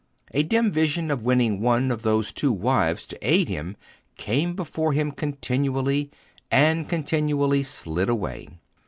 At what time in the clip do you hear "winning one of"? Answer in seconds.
1.21-2.01